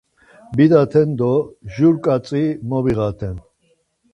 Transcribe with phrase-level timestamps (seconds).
[0.55, 1.31] Bidaten do
[1.73, 3.35] jur ǩatzi mobiğaten.